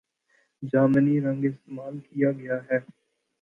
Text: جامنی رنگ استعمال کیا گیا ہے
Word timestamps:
جامنی 0.63 1.19
رنگ 1.19 1.45
استعمال 1.45 1.99
کیا 2.01 2.31
گیا 2.31 2.57
ہے 2.67 2.77